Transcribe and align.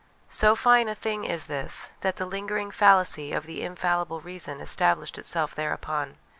So 0.29 0.55
fine 0.55 0.89
a 0.89 0.95
thing 0.95 1.25
is 1.25 1.45
this, 1.45 1.91
that 1.99 2.15
the 2.15 2.25
lingering 2.25 2.71
fallacy 2.71 3.33
of 3.33 3.45
the 3.45 3.61
infallible 3.61 4.19
reason 4.19 4.59
established 4.59 5.19
itself 5.19 5.53
thereupon. 5.53 6.17